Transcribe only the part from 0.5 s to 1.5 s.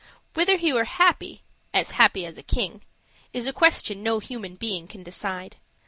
he were happy